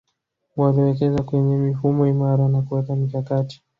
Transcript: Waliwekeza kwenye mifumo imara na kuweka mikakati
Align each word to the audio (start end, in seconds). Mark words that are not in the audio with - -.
Waliwekeza 0.57 1.23
kwenye 1.23 1.57
mifumo 1.57 2.07
imara 2.07 2.47
na 2.47 2.61
kuweka 2.61 2.95
mikakati 2.95 3.63